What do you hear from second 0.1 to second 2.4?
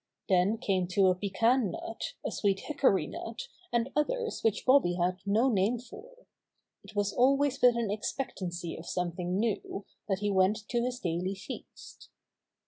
Then came to a pecan nut, a